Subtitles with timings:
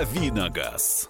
[0.00, 1.08] Давиногаз.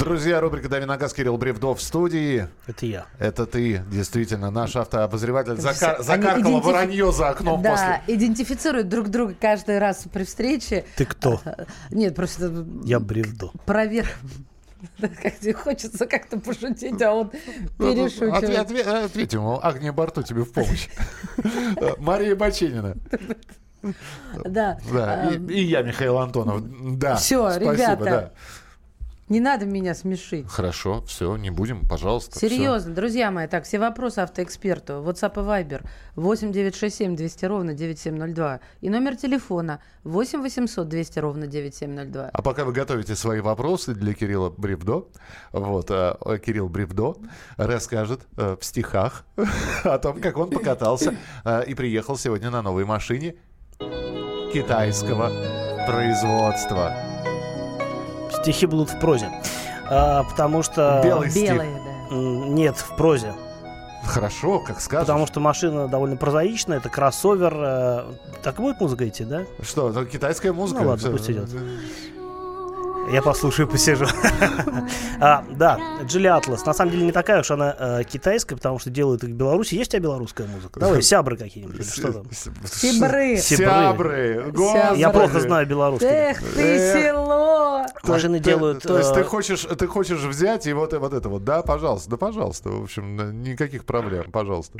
[0.00, 2.48] Друзья, рубрика «Дави на газ» Кирилл Бревдов в студии.
[2.66, 3.06] Это я.
[3.20, 5.58] Это ты, действительно, наш автообозреватель.
[5.58, 6.02] Закар...
[6.02, 8.16] Закаркало идентифи- воронье за окном Да, после.
[8.16, 10.84] идентифицируют друг друга каждый раз при встрече.
[10.96, 11.40] Ты кто?
[11.90, 13.52] Нет, просто Я бревдо.
[14.98, 17.28] тебе хочется как-то пошутить, а он
[17.78, 18.42] Отве- перешучивает.
[18.58, 20.88] отве- Ответь ему, Агния Барту тебе в помощь.
[21.98, 22.96] Мария Баченина.
[24.44, 24.78] Да.
[24.92, 26.62] Да, и, и я, Михаил Антонов.
[26.98, 28.32] Да, Всё, спасибо, ребята, да.
[29.32, 30.46] Не надо меня смешить.
[30.46, 32.38] Хорошо, все, не будем, пожалуйста.
[32.38, 35.02] Серьезно, друзья мои, так, все вопросы автоэксперту.
[35.02, 38.60] WhatsApp и Viber 8 967 200 ровно 9702.
[38.82, 42.28] И номер телефона 8 800 200 ровно 9702.
[42.30, 45.08] А пока вы готовите свои вопросы для Кирилла Бревдо,
[45.52, 47.16] вот, э, э, Кирилл Бревдо
[47.56, 49.24] расскажет э, в стихах
[49.84, 51.14] о том, как он покатался
[51.66, 53.36] и приехал сегодня на новой машине
[54.52, 55.30] китайского
[55.86, 56.94] производства.
[58.42, 59.28] Стихи будут в прозе.
[59.88, 61.00] А, потому что...
[61.04, 61.50] Белый стих.
[61.52, 62.16] Белые, да.
[62.16, 63.34] Нет, в прозе.
[64.04, 65.06] Хорошо, как скажешь.
[65.06, 67.54] Потому что машина довольно прозаичная, это кроссовер.
[67.56, 68.04] э,
[68.42, 69.42] Так будет музыка идти, да?
[69.62, 70.82] Что, это китайская музыка?
[70.82, 71.48] Ну ладно, пусть идет.
[73.10, 74.06] Я послушаю, посижу.
[75.20, 76.64] А, Да, Джили Атлас.
[76.64, 79.74] На самом деле не такая уж она э, китайская, потому что делают их в Беларуси.
[79.74, 80.80] Есть у тебя белорусская музыка?
[80.80, 81.88] Давай, сябры какие-нибудь.
[81.92, 82.24] Что там?
[82.64, 83.36] Сибры.
[83.36, 84.52] Сябры.
[84.96, 86.08] Я плохо знаю белорусский.
[86.08, 87.84] Эх ты, село!
[88.04, 88.82] Машины делают...
[88.82, 92.10] То есть э, ты хочешь, ты хочешь взять и вот, вот это вот, да, пожалуйста,
[92.10, 92.70] да, пожалуйста.
[92.70, 94.78] В общем, никаких проблем, пожалуйста.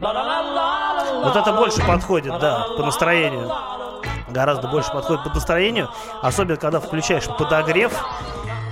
[0.00, 3.48] Вот это больше подходит, да, по настроению.
[4.34, 5.88] Гораздо больше подходит под настроению.
[6.20, 7.92] Особенно, когда включаешь подогрев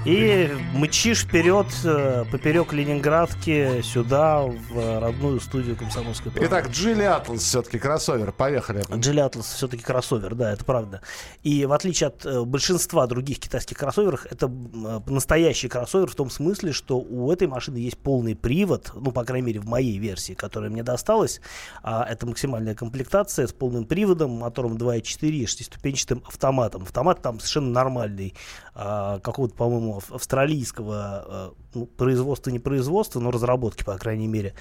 [0.04, 6.48] и мчишь вперед, э, поперек Ленинградки, сюда, в родную студию комсомольской правды.
[6.48, 8.82] Итак, Джили Атлас все-таки кроссовер, поехали.
[8.96, 11.02] Джили Атлас все-таки кроссовер, да, это правда.
[11.42, 16.30] И в отличие от э, большинства других китайских кроссоверов, это э, настоящий кроссовер в том
[16.30, 20.32] смысле, что у этой машины есть полный привод, ну, по крайней мере, в моей версии,
[20.32, 21.40] которая мне досталась.
[21.82, 26.82] А, это максимальная комплектация с полным приводом, мотором 2.4 и шестиступенчатым автоматом.
[26.82, 28.34] Автомат там совершенно нормальный,
[28.74, 34.54] а, какого-то, по-моему, ав- австралийского а, ну, производства, не производства, но разработки, по крайней мере.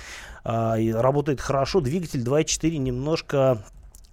[0.43, 3.63] А, работает хорошо, двигатель 2.4 немножко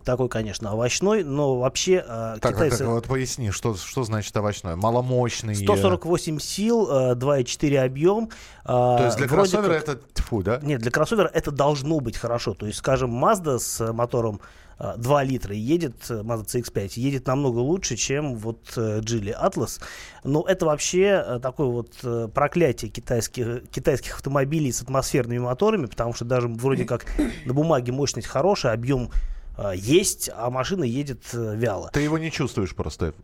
[0.04, 2.78] такой, конечно, овощной, но вообще э, Так, китайцы...
[2.78, 4.74] так, вот поясни, что, что значит овощной?
[4.74, 5.52] Маломощный.
[5.52, 8.30] э, 148 сил, э, 2,4 объем.
[8.64, 10.60] э, То есть для кроссовера как- это тьфу, да?
[10.62, 12.54] Нет, для кроссовера это должно быть хорошо.
[12.54, 17.58] То есть, скажем, Mazda с мотором э, 2 литра едет, э, Mazda CX-5, едет намного
[17.58, 19.80] лучше, чем вот э, Geely Atlas.
[20.24, 26.14] Но это вообще э, такое вот э, проклятие китайских, китайских автомобилей с атмосферными моторами, потому
[26.14, 27.06] что даже вроде как
[27.44, 29.37] на бумаге мощность хорошая, объем э,
[29.74, 31.90] есть, а машина едет э, вяло.
[31.92, 33.14] Ты его не чувствуешь просто.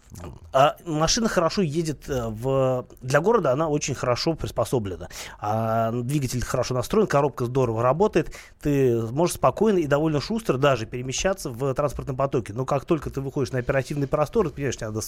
[0.52, 2.86] А машина хорошо едет э, в...
[3.00, 5.08] Для города она очень хорошо приспособлена.
[5.38, 8.34] А двигатель хорошо настроен, коробка здорово работает.
[8.60, 12.52] Ты можешь спокойно и довольно шустро даже перемещаться в транспортном потоке.
[12.52, 15.00] Но как только ты выходишь на оперативный простор, ты понимаешь, надо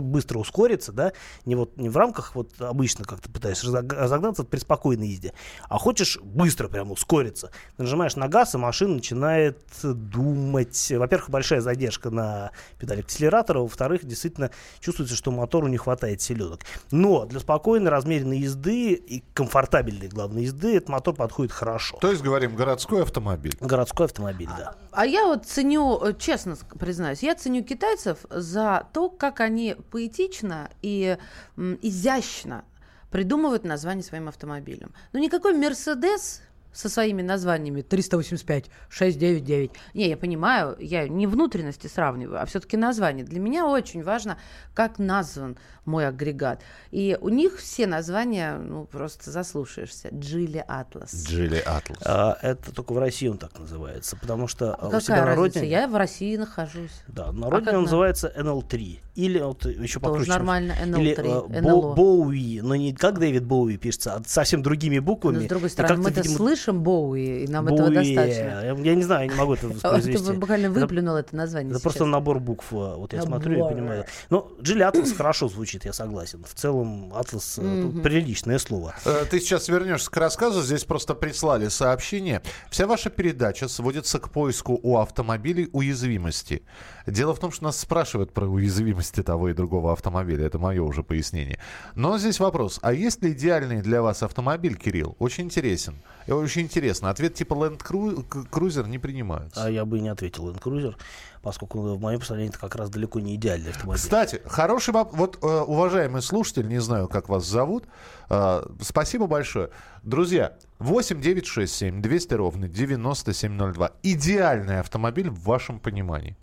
[0.00, 1.12] быстро ускориться, да,
[1.44, 5.32] не, вот, не в рамках вот обычно, как ты пытаешься разог- разогнаться при спокойной езде,
[5.68, 7.50] а хочешь быстро прям ускориться.
[7.78, 10.71] Нажимаешь на газ, и машина начинает думать.
[10.90, 14.50] Во-первых, большая задержка на педали акселератора, во-вторых, действительно
[14.80, 16.60] чувствуется, что мотору не хватает селенок.
[16.90, 21.98] Но для спокойной, размеренной езды и комфортабельной, главной езды, этот мотор подходит хорошо.
[22.00, 23.56] То есть, говорим, городской автомобиль.
[23.60, 24.74] Городской автомобиль, да.
[24.90, 30.70] А я вот ценю, э, честно признаюсь, я ценю китайцев за то, как они поэтично
[30.82, 31.16] и
[31.56, 32.64] м, изящно
[33.10, 34.92] придумывают название своим автомобилям.
[35.12, 36.40] Ну, никакой Мерседес
[36.72, 39.70] со своими названиями 385, 699.
[39.94, 43.24] Не, я понимаю, я не внутренности сравниваю, а все-таки название.
[43.24, 44.38] Для меня очень важно,
[44.74, 46.62] как назван мой агрегат.
[46.92, 50.08] И у них все названия, ну, просто заслушаешься.
[50.12, 51.12] Джили Атлас.
[51.26, 51.98] Джили Атлас.
[52.04, 55.26] А, это только в России он так называется, потому что а, у себя Какая на
[55.26, 55.58] разница?
[55.58, 55.70] родине...
[55.72, 56.92] Я в России нахожусь.
[57.08, 59.00] Да, на А родине как он на- называется NL3.
[59.14, 60.30] Или вот еще Тоже покруче.
[60.30, 61.80] нормально, Или NL3, э, NLO.
[61.82, 65.36] Бо- Боуи, но не как Дэвид Боуи пишется, а совсем другими буквами.
[65.36, 67.94] Но с другой стороны, мы-то видимо, слышим Боуи, и нам этого Боуи.
[67.94, 68.42] достаточно.
[68.64, 70.32] Я, я не знаю, я не могу это А Ты воспроизвести.
[70.32, 72.72] буквально выплюнул это название Это просто набор букв.
[72.72, 74.06] э, Вот я смотрю и понимаю.
[74.30, 76.42] Но Джили Атлас хорошо звучит, я согласен.
[76.48, 78.94] В целом Атлас э, приличное слово.
[79.04, 82.40] Э, Ты сейчас вернешься к рассказу, здесь просто прислали сообщение.
[82.70, 86.62] Вся ваша передача сводится к поиску у автомобилей уязвимости.
[87.06, 90.46] Дело в том, что нас спрашивают про уязвимости того и другого автомобиля.
[90.46, 91.58] Это мое уже пояснение.
[91.94, 92.78] Но здесь вопрос.
[92.82, 95.16] А есть ли идеальный для вас автомобиль, Кирилл?
[95.18, 95.96] Очень интересен.
[96.28, 97.10] Очень интересно.
[97.10, 99.64] Ответ типа Land Cru- Cruiser не принимается.
[99.64, 100.94] А я бы и не ответил Land Cruiser,
[101.42, 104.00] поскольку в моем представлении это как раз далеко не идеальный автомобиль.
[104.00, 105.18] Кстати, хороший вопрос.
[105.18, 107.84] Вот, э, уважаемый слушатель, не знаю, как вас зовут,
[108.30, 109.70] э, спасибо большое.
[110.02, 113.90] Друзья, 8 9 6 7 200 ровно 9702.
[114.02, 116.36] Идеальный автомобиль в вашем понимании.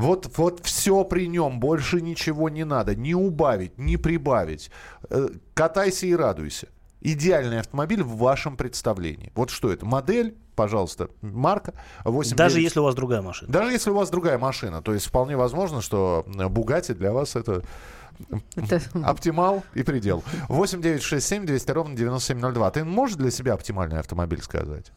[0.00, 2.94] Вот, вот все при нем, больше ничего не надо.
[2.94, 4.70] Не убавить, не прибавить.
[5.10, 6.68] Э, Катайся и радуйся.
[7.00, 9.30] Идеальный автомобиль в вашем представлении.
[9.34, 9.86] Вот что это?
[9.86, 11.74] Модель, пожалуйста, марка
[12.04, 13.52] 8 Даже 9 если у вас другая машина.
[13.52, 17.62] даже если у вас другая машина, то есть вполне возможно, что Бугати для вас это
[18.56, 20.24] Это- оптимал и предел.
[20.48, 22.70] 8 9 6 7 200 ровно 9702.
[22.72, 24.90] Ты можешь для себя оптимальный автомобиль сказать?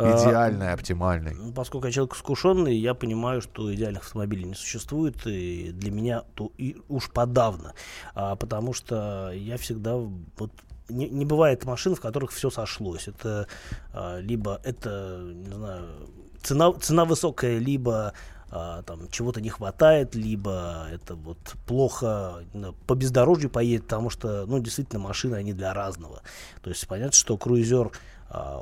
[0.00, 1.52] А, Идеальный, оптимальный.
[1.52, 6.50] Поскольку я человек искушенный, я понимаю, что идеальных автомобилей не существует, и для меня то
[6.56, 7.74] и уж подавно.
[8.14, 10.52] А, потому что я всегда вот
[10.88, 13.08] не, не бывает машин, в которых все сошлось.
[13.08, 13.46] Это
[13.92, 15.86] а, либо это, не знаю,
[16.42, 18.14] цена, цена высокая, либо
[18.50, 22.44] а, там чего-то не хватает, либо это вот плохо
[22.86, 26.22] по бездорожью поедет, потому что, ну, действительно, машины, они для разного.
[26.62, 27.92] То есть понятно, что круизер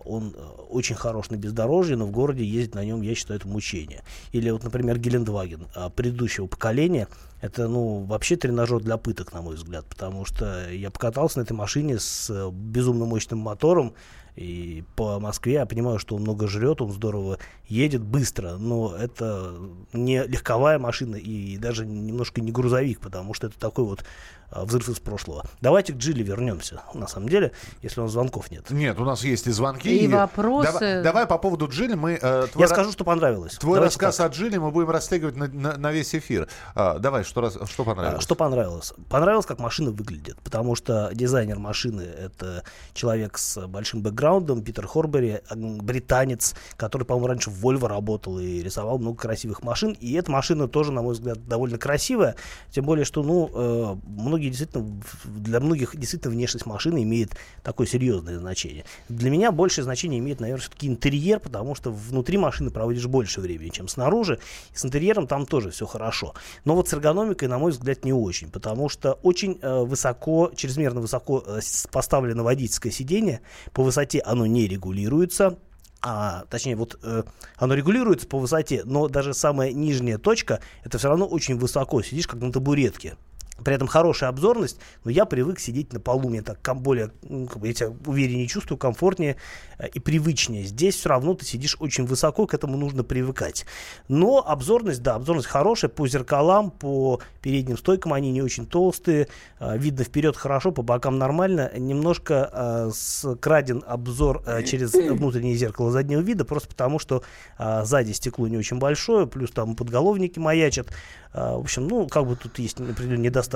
[0.04, 3.48] он э, очень хорош на бездорожье, но в городе ездить на нем, я считаю, это
[3.48, 4.02] мучение.
[4.32, 7.08] Или вот, например, Гелендваген а, предыдущего поколения,
[7.40, 11.52] это, ну, вообще тренажер для пыток, на мой взгляд, потому что я покатался на этой
[11.52, 13.94] машине с э, безумно мощным мотором,
[14.38, 19.52] и по Москве я понимаю, что он много жрет, он здорово едет быстро, но это
[19.92, 24.04] не легковая машина и даже немножко не грузовик, потому что это такой вот
[24.50, 25.44] а, взрыв из прошлого.
[25.60, 27.52] Давайте к Джилли вернемся, на самом деле,
[27.82, 28.70] если у нас звонков нет.
[28.70, 30.04] Нет, у нас есть и звонки.
[30.04, 30.72] И вопросы.
[30.72, 32.12] Давай, давай по поводу Джили мы...
[32.22, 33.54] э, твой Я ра- скажу, что понравилось.
[33.56, 34.30] Твой Давайте рассказ так.
[34.30, 36.48] о Джили мы будем растягивать на, на- на весь эфир.
[36.76, 38.22] А, давай, что, раз, что А, понравилось?
[38.22, 38.92] Что понравилось?
[39.10, 42.62] Понравилось, как машина выглядит, потому что дизайнер машины это
[42.94, 44.27] человек с большим бэкграундом,
[44.62, 49.96] Питер Хорбери, м, британец, который, по-моему, раньше в Volvo работал и рисовал много красивых машин.
[50.00, 52.36] И эта машина тоже, на мой взгляд, довольно красивая,
[52.70, 58.38] тем более, что, ну, э, многие действительно, для многих действительно внешность машины имеет такое серьезное
[58.38, 58.84] значение.
[59.08, 63.70] Для меня большее значение имеет, наверное, все-таки интерьер, потому что внутри машины проводишь больше времени,
[63.70, 64.38] чем снаружи.
[64.72, 66.34] И с интерьером там тоже все хорошо.
[66.64, 71.00] Но вот с эргономикой, на мой взгляд, не очень, потому что очень э, высоко, чрезмерно
[71.00, 71.60] высоко э,
[71.90, 73.40] поставлено водительское сиденье.
[73.72, 75.58] По высоте оно не регулируется.
[76.00, 77.24] А, точнее, вот э,
[77.56, 82.02] оно регулируется по высоте, но даже самая нижняя точка, это все равно очень высоко.
[82.02, 83.16] Сидишь как на табуретке.
[83.64, 87.58] При этом хорошая обзорность, но я привык сидеть на полу, мне так более, ну, как
[87.58, 89.36] бы я себя увереннее чувствую, комфортнее
[89.78, 90.64] э, и привычнее.
[90.64, 93.66] Здесь все равно ты сидишь очень высоко, к этому нужно привыкать.
[94.06, 99.28] Но обзорность, да, обзорность хорошая, по зеркалам, по передним стойкам они не очень толстые,
[99.58, 101.72] э, видно вперед хорошо, по бокам нормально.
[101.76, 107.24] Немножко э, скраден обзор э, через внутреннее зеркало заднего вида, просто потому что
[107.58, 110.88] э, сзади стекло не очень большое, плюс там подголовники маячат.
[111.32, 113.47] Э, в общем, ну, как бы тут есть определенный недостаток.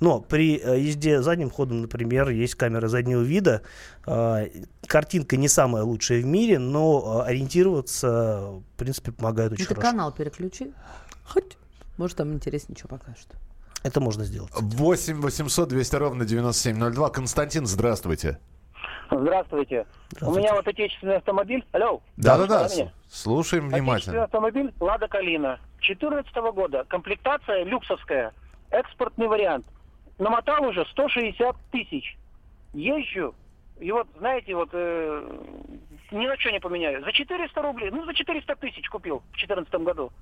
[0.00, 3.62] Но при э, езде задним ходом, например, есть камера заднего вида.
[4.06, 4.46] Э,
[4.86, 9.74] картинка не самая лучшая в мире, но э, ориентироваться, в принципе, помогает очень Ну, ты
[9.74, 9.90] хорошо.
[9.90, 10.72] канал переключи.
[11.24, 11.56] Хоть.
[11.96, 13.28] Может, там интереснее что покажут.
[13.82, 14.50] Это можно сделать.
[14.54, 17.10] 8 800 200 ровно 9702.
[17.10, 18.38] Константин, здравствуйте.
[19.10, 19.86] Здравствуйте.
[20.20, 21.64] У меня вот отечественный автомобиль.
[21.72, 22.02] Алло.
[22.16, 22.68] Да-да-да,
[23.08, 24.24] слушаем Отечественный внимательно.
[24.24, 25.60] автомобиль Лада Калина.
[25.80, 26.84] 2014 года.
[26.88, 28.32] Комплектация люксовская.
[28.76, 29.66] Экспортный вариант.
[30.18, 32.16] Намотал уже 160 тысяч.
[32.74, 33.34] Езжу.
[33.78, 35.38] И вот, знаете, вот э,
[36.10, 37.02] ни на что не поменяю.
[37.04, 40.12] За 400 рублей, ну за 400 тысяч купил в 2014 году.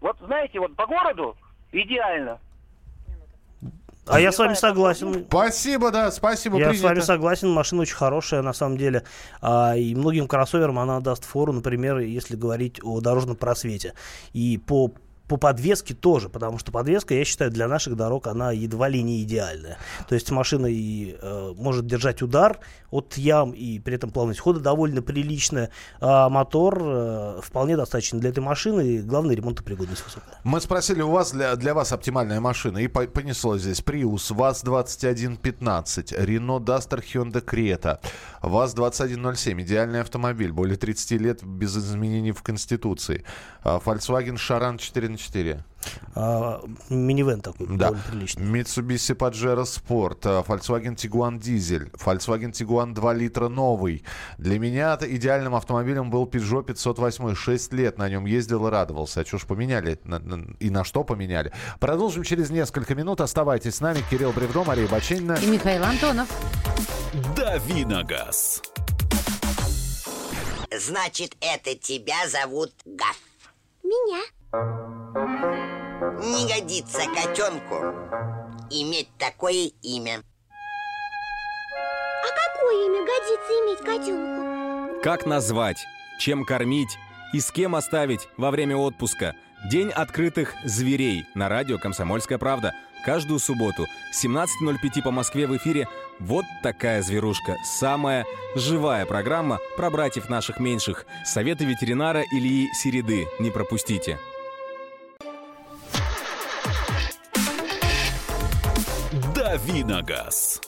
[0.00, 1.36] Вот, знаете, вот по городу
[1.72, 2.38] идеально.
[4.06, 5.24] А я с вами согласен.
[5.28, 6.88] Спасибо, да, спасибо, Я с принято.
[6.88, 9.04] вами согласен, машина очень хорошая, на самом деле.
[9.40, 13.94] А, и многим кроссоверам она даст фору, например, если говорить о дорожном просвете.
[14.34, 14.92] И по
[15.28, 19.22] по подвеске тоже, потому что подвеска, я считаю, для наших дорог она едва ли не
[19.22, 19.78] идеальная.
[20.08, 22.58] То есть машина и э, может держать удар
[22.90, 25.70] от ям, и при этом плавность хода довольно приличная.
[26.00, 30.38] А мотор э, вполне достаточно для этой машины, и главное, ремонтопригодность высокая.
[30.44, 36.24] Мы спросили у вас для, для вас оптимальная машина, и по- понесло здесь Prius, ВАЗ-2115,
[36.24, 37.98] Renault Duster, Hyundai Creta,
[38.42, 43.24] ВАЗ-2107, идеальный автомобиль, более 30 лет без изменений в Конституции,
[43.62, 45.64] а, Volkswagen Charan 4 на 4.
[46.14, 47.74] А, минивэн такой, Да.
[47.90, 48.44] довольно приличный.
[48.46, 54.02] Mitsubishi Pajero Sport, э, Volkswagen Tiguan Diesel, Volkswagen Tiguan 2 литра новый.
[54.38, 57.34] Для меня идеальным автомобилем был Peugeot 508.
[57.34, 59.20] 6 лет на нем ездил и радовался.
[59.20, 59.98] А что ж поменяли?
[60.60, 61.52] И на что поменяли?
[61.80, 63.20] Продолжим через несколько минут.
[63.20, 64.02] Оставайтесь с нами.
[64.10, 65.34] Кирилл Бревдо, Мария Баченина.
[65.34, 66.28] И Михаил Антонов.
[67.36, 68.62] Давиногаз.
[70.76, 73.18] Значит, это тебя зовут Гав.
[73.82, 74.22] Меня.
[76.24, 77.74] Не годится котенку
[78.70, 80.22] иметь такое имя.
[82.22, 85.02] А какое имя годится иметь котенку?
[85.02, 85.84] Как назвать,
[86.18, 86.96] чем кормить
[87.34, 89.34] и с кем оставить во время отпуска.
[89.70, 92.74] День открытых зверей на радио «Комсомольская правда».
[93.04, 95.88] Каждую субботу с 17.05 по Москве в эфире
[96.20, 97.58] «Вот такая зверушка».
[97.64, 101.04] Самая живая программа про братьев наших меньших.
[101.26, 103.28] Советы ветеринара Ильи Середы.
[103.40, 104.18] Не пропустите.
[109.54, 110.60] Давиногаз.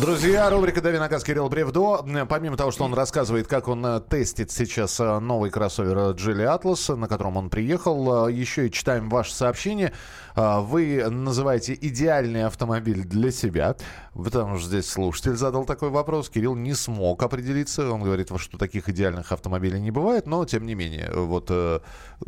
[0.00, 2.04] Друзья, рубрика «Дави на газ» Кирилл Бревдо.
[2.28, 6.94] Помимо того, что он рассказывает, как он э, тестит сейчас э, новый кроссовер Geely Atlas,
[6.94, 9.92] на котором он приехал, э, еще и читаем ваши сообщения.
[10.36, 13.74] Э, Вы называете идеальный автомобиль для себя,
[14.14, 16.30] потому что здесь слушатель задал такой вопрос.
[16.30, 17.90] Кирилл не смог определиться.
[17.90, 21.10] Он говорит, что таких идеальных автомобилей не бывает, но тем не менее.
[21.12, 21.80] Вот э,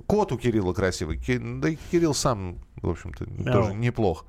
[0.09, 1.21] кот у Кирилла красивый.
[1.38, 4.25] Да и Кирилл сам, в общем-то, тоже неплох.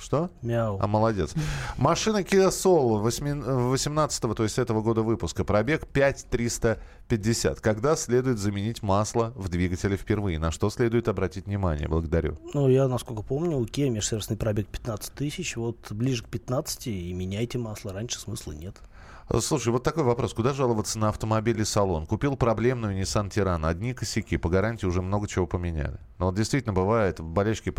[0.00, 0.30] Что?
[0.42, 0.78] Мяу.
[0.80, 1.34] А, молодец.
[1.76, 5.44] Машина Kia Soul 18 то есть этого года выпуска.
[5.44, 7.60] Пробег 5350.
[7.60, 10.38] Когда следует заменить масло в двигателе впервые?
[10.38, 11.88] На что следует обратить внимание?
[11.88, 12.38] Благодарю.
[12.54, 15.56] Ну, я, насколько помню, у Kia межсервисный пробег 15 тысяч.
[15.56, 17.92] Вот ближе к 15 и меняйте масло.
[17.92, 18.76] Раньше смысла нет.
[19.38, 20.34] Слушай, вот такой вопрос.
[20.34, 22.04] Куда жаловаться на автомобиль и салон?
[22.04, 23.64] Купил проблемную Nissan Тиран.
[23.64, 24.36] Одни косяки.
[24.36, 25.98] По гарантии уже много чего поменяли.
[26.18, 27.72] Но вот действительно бывает, болельщики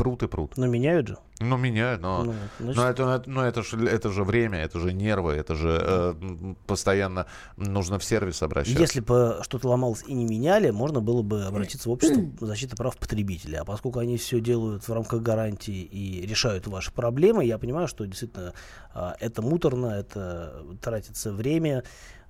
[0.00, 0.56] прут и прут.
[0.56, 1.18] Но меняют же.
[1.40, 2.24] Ну, меняют, но...
[2.24, 5.78] Ну, значит- Но это, но это, же, это же время, это же нервы, это же
[5.80, 7.26] э, постоянно
[7.58, 8.80] нужно в сервис обращаться.
[8.80, 12.96] Если бы что-то ломалось и не меняли, можно было бы обратиться в общество защиты прав
[12.96, 13.60] потребителя.
[13.60, 18.06] А поскольку они все делают в рамках гарантии и решают ваши проблемы, я понимаю, что
[18.06, 18.54] действительно
[18.94, 21.84] а, это муторно, это тратится время,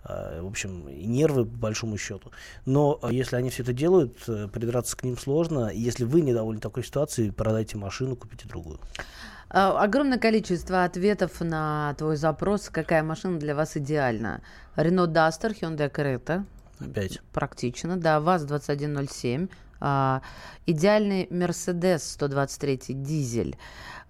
[0.04, 2.32] в общем, нервы по большому счету.
[2.64, 5.70] Но а, если они все это делают, э, придраться к ним сложно.
[5.72, 8.80] Если вы недовольны такой ситуацией, продайте машину, купите другую.
[9.50, 14.42] А, Огромное количество ответов на твой запрос, какая машина для вас идеальна.
[14.76, 16.44] Renault Duster, Hyundai Creta,
[16.78, 17.20] Опять.
[17.32, 20.22] практично, да, ВАЗ-2107, а,
[20.66, 23.56] идеальный Mercedes 123 дизель.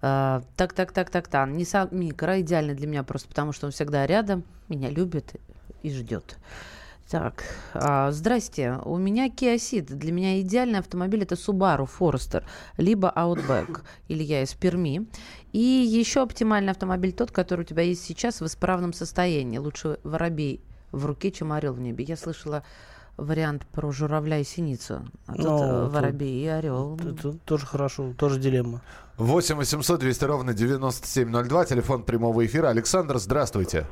[0.01, 1.49] А, так, так, так, так, так.
[1.49, 5.35] Nissan Micro идеальный для меня просто потому, что он всегда рядом, меня любит
[5.83, 6.37] и ждет.
[7.09, 8.79] Так, а, здрасте.
[8.85, 9.93] У меня Kia Ceed.
[9.93, 12.43] Для меня идеальный автомобиль это Subaru Forester,
[12.77, 15.07] либо Outback, или я из Перми.
[15.51, 19.57] И еще оптимальный автомобиль тот, который у тебя есть сейчас в исправном состоянии.
[19.57, 20.61] Лучше воробей
[20.93, 22.05] в руке, чем орел в небе.
[22.05, 22.63] Я слышала
[23.17, 25.01] вариант про журавля и синицу.
[25.27, 26.95] А тут Ну, э, тут- воробей и орел.
[26.97, 28.81] Это тоже хорошо, тоже дилемма.
[29.17, 32.69] 8 800 200 ровно 9702, телефон прямого эфира.
[32.69, 33.85] Александр, здравствуйте.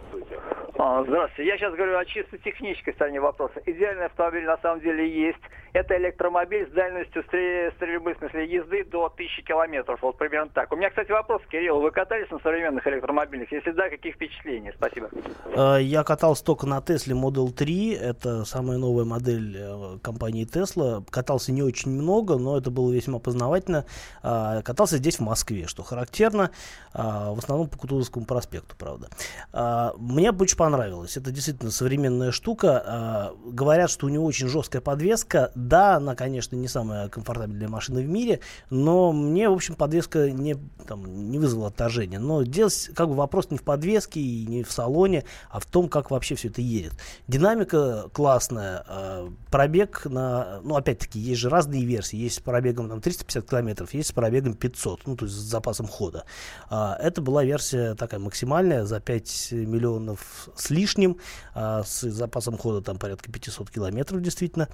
[0.79, 1.45] Здравствуйте.
[1.45, 3.61] Я сейчас говорю о чисто технической стороне вопроса.
[3.65, 5.41] Идеальный автомобиль на самом деле есть.
[5.73, 9.99] Это электромобиль с дальностью стрель- стрельбы, в смысле езды до 1000 километров.
[10.01, 10.71] Вот примерно так.
[10.71, 11.79] У меня, кстати, вопрос, Кирилл.
[11.79, 13.51] Вы катались на современных электромобилях?
[13.51, 14.73] Если да, какие впечатления?
[14.75, 15.09] Спасибо.
[15.55, 17.93] Э, Я катался только на Тесле Model 3.
[17.93, 21.03] Это самая новая модель э, компании Tesla.
[21.09, 23.85] Катался не очень много, но это было весьма познавательно.
[24.23, 26.51] А, Катался здесь, в Москве, что характерно.
[26.93, 29.07] А, В основном по Кутузовскому проспекту, правда.
[29.53, 31.15] А, Мне очень понравилось.
[31.17, 32.83] Это действительно современная штука.
[32.85, 35.51] А, Говорят, что у него очень жесткая подвеска.
[35.67, 38.39] Да, она, конечно, не самая комфортабельная машина в мире,
[38.69, 40.55] но мне, в общем, подвеска не,
[40.87, 42.19] там, не вызвала отторжения.
[42.19, 45.89] Но здесь как бы вопрос не в подвеске и не в салоне, а в том,
[45.89, 46.93] как вообще все это едет.
[47.27, 50.61] Динамика классная, а, пробег на...
[50.63, 52.17] Ну, опять-таки, есть же разные версии.
[52.17, 55.87] Есть с пробегом там, 350 километров, есть с пробегом 500, ну, то есть с запасом
[55.87, 56.23] хода.
[56.69, 61.17] А, Это была версия такая максимальная, за 5 миллионов с лишним,
[61.53, 64.69] а, с запасом хода там порядка 500 километров, действительно.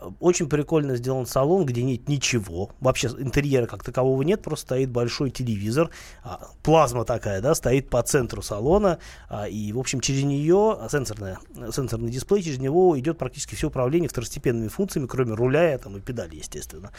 [0.00, 2.70] А, Очень прикольно сделан салон, где нет ничего.
[2.80, 5.90] Вообще интерьера как такового нет, просто стоит большой телевизор,
[6.22, 8.98] а, плазма такая, да, стоит по центру салона,
[9.28, 11.38] а, и, в общем, через нее, а, сенсорная,
[11.72, 16.00] сенсорный дисплей, через него идет практически все управление второстепенными функциями, кроме руля и, там, и
[16.00, 16.90] педали, естественно.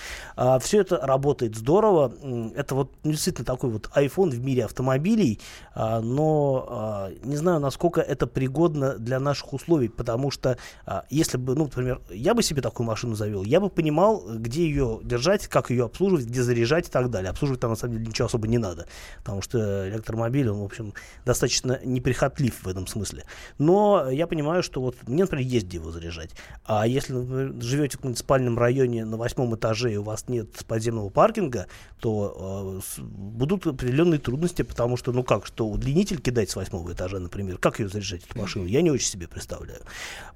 [0.61, 2.13] все это работает здорово.
[2.55, 5.39] Это вот действительно такой вот iPhone в мире автомобилей,
[5.73, 11.37] а, но а, не знаю, насколько это пригодно для наших условий, потому что а, если
[11.37, 15.47] бы, ну, например, я бы себе такую машину завел, я бы понимал, где ее держать,
[15.47, 17.29] как ее обслуживать, где заряжать и так далее.
[17.29, 18.87] Обслуживать там на самом деле ничего особо не надо,
[19.19, 20.93] потому что электромобиль, он, в общем,
[21.25, 23.23] достаточно неприхотлив в этом смысле.
[23.57, 26.31] Но я понимаю, что вот мне, например, есть где его заряжать.
[26.65, 30.49] А если, например, живете в каком-нибудь спальном районе на восьмом этаже и у вас нет
[30.65, 31.67] подземного паркинга,
[31.99, 37.19] то э, будут определенные трудности, потому что, ну как, что удлинитель кидать с восьмого этажа,
[37.19, 39.81] например, как ее заряжать, эту машину, я не очень себе представляю.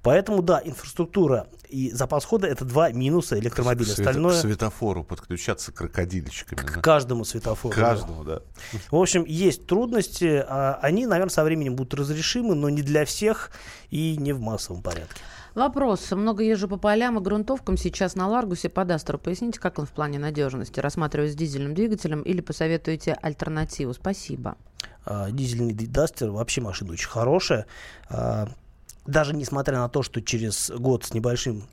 [0.01, 3.86] Поэтому, да, инфраструктура и запас хода это два минуса электромобиля.
[3.86, 6.60] К свето- Остальное К светофору подключаться крокодильчиками.
[6.60, 6.81] к да.
[6.81, 7.75] каждому светофору.
[7.75, 7.81] да.
[7.81, 8.41] Каждому, да.
[8.89, 13.51] В общем, есть трудности, а они, наверное, со временем будут разрешимы, но не для всех
[13.89, 15.21] и не в массовом порядке.
[15.55, 16.10] Вопрос.
[16.12, 19.17] Много езжу по полям и грунтовкам сейчас на Ларгусе по Дастеру.
[19.19, 20.79] Поясните, как он в плане надежности?
[20.79, 23.93] Рассматриваю с дизельным двигателем или посоветуете альтернативу?
[23.93, 24.55] Спасибо.
[25.03, 27.65] А, дизельный Дастер вообще машина очень хорошая.
[28.10, 28.48] А,
[29.05, 31.63] даже несмотря на то, что через год с небольшим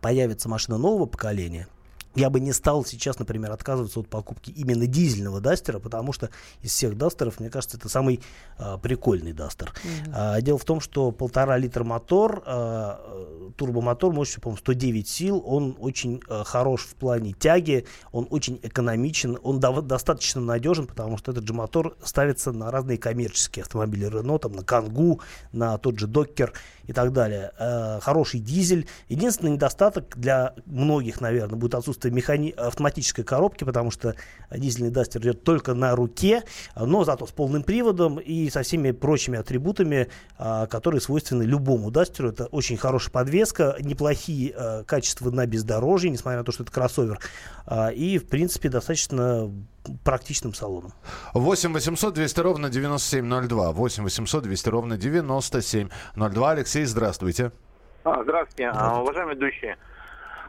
[0.00, 1.68] появится машина нового поколения,
[2.14, 6.30] я бы не стал сейчас, например, отказываться от покупки именно дизельного Дастера, потому что
[6.60, 8.20] из всех Дастеров, мне кажется, это самый
[8.58, 9.72] а, прикольный Дастер.
[10.12, 15.76] А, дело в том, что полтора литра мотор, э, турбомотор мощностью, по-моему, 109 сил, он
[15.78, 21.32] очень а, хорош в плане тяги, он очень экономичен, он дов- достаточно надежен, потому что
[21.32, 25.20] этот же мотор ставится на разные коммерческие автомобили Renault, там, на Кангу,
[25.52, 26.52] на тот же Доккер
[26.86, 27.52] и так далее.
[27.58, 28.86] Э, хороший дизель.
[29.08, 34.14] Единственный недостаток для многих, наверное, будет отсутствие механи- автоматической коробки, потому что
[34.50, 36.42] дизельный Дастер идет только на руке,
[36.76, 40.08] но зато с полным приводом и со всеми прочими атрибутами,
[40.38, 42.30] а, которые свойственны любому Дастеру.
[42.30, 47.18] Это очень хорошая подвеска, неплохие а, качества на бездорожье, несмотря на то, что это кроссовер,
[47.66, 49.50] а, и, в принципе, достаточно
[50.04, 50.92] практичным салоном.
[51.34, 53.72] 8 800 200 ровно 9702.
[53.72, 56.50] 8 800 200 ровно 9702.
[56.50, 57.52] Алексей, здравствуйте.
[58.04, 59.76] А, здравствуйте, А, уважаемые ведущие.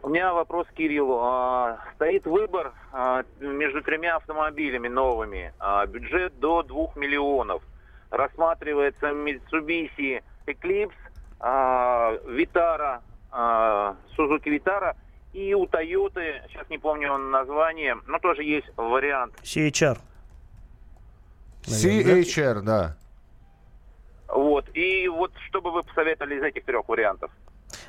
[0.01, 1.20] У меня вопрос к Кириллу.
[1.22, 5.53] А, стоит выбор а, между тремя автомобилями новыми.
[5.60, 7.62] А, бюджет до 2 миллионов.
[8.10, 10.92] Рассматривается Mitsubishi Eclipse,
[11.39, 13.00] а, Vitara,
[13.32, 14.96] а, Suzuki Vitara
[15.34, 19.34] и у Toyota, сейчас не помню название, но тоже есть вариант.
[19.42, 19.98] CHR.
[21.63, 22.98] CHR, да.
[24.27, 24.65] Вот.
[24.75, 27.32] И вот что бы вы посоветовали из этих трех вариантов?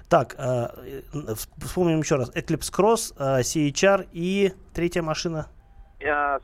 [0.09, 2.31] Так, э, э, вс- вспомним еще раз.
[2.35, 5.47] Eclipse Cross, э, CHR и третья машина
[6.01, 6.39] А.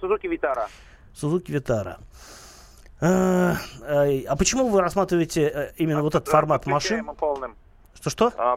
[1.14, 1.98] Suzuki Vitara.
[3.00, 7.05] Э, э, А почему вы рассматриваете э, именно вот этот формат машин?
[7.18, 7.57] Полным.
[7.94, 8.33] Что-что?
[8.37, 8.57] А,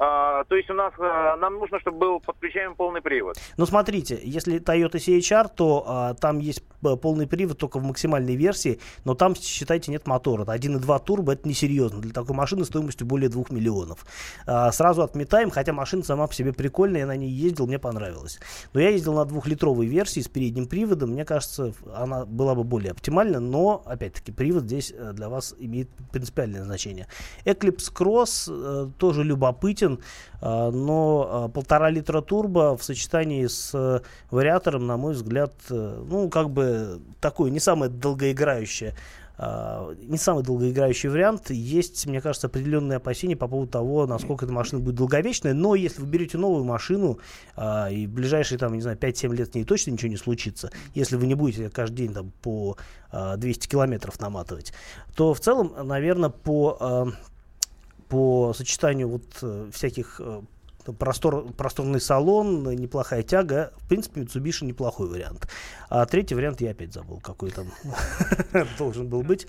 [0.00, 3.36] а, то есть у нас а, нам нужно, чтобы был подключаемый полный привод.
[3.56, 8.36] Ну, смотрите, если Toyota CHR, то а, там есть э, полный привод только в максимальной
[8.36, 10.44] версии, но там, считайте, нет мотора.
[10.44, 14.06] 1.2 турбо это несерьезно для такой машины стоимостью более 2 миллионов.
[14.46, 18.38] А, сразу отметаем, хотя машина сама по себе прикольная, я на ней ездил, мне понравилось.
[18.72, 22.92] Но я ездил на двухлитровой версии с передним приводом, мне кажется, она была бы более
[22.92, 27.08] оптимальна, но, опять-таки, привод здесь э, для вас имеет принципиальное значение.
[27.44, 29.87] Eclipse Cross э, тоже любопытен,
[30.40, 36.04] а, но а, полтора литра турбо в сочетании с э, вариатором, на мой взгляд, э,
[36.08, 38.94] ну, как бы такое не самое долгоиграющее
[39.40, 41.50] а, не самый долгоиграющий вариант.
[41.50, 45.54] Есть, мне кажется, определенные опасения по поводу того, насколько эта машина будет долговечная.
[45.54, 47.20] Но если вы берете новую машину,
[47.56, 51.14] и в ближайшие, там, не знаю, 5-7 лет с ней точно ничего не случится, если
[51.14, 52.76] вы не будете каждый день там, по
[53.12, 54.72] а, 200 километров наматывать,
[55.14, 57.12] то в целом, наверное, по
[58.08, 60.40] по сочетанию вот э, всяких э,
[60.92, 63.72] простор, просторный салон, неплохая тяга.
[63.76, 65.48] В принципе, Mitsubishi неплохой вариант.
[65.90, 67.66] А третий вариант я опять забыл, какой там
[68.78, 69.46] должен был быть.